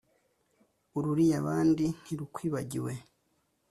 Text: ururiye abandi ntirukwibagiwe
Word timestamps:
ururiye 0.97 1.33
abandi 1.41 1.85
ntirukwibagiwe 2.01 2.91